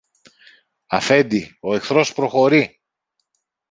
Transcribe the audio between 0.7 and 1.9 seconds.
Αφέντη, ο